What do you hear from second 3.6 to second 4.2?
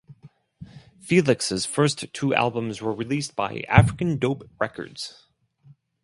African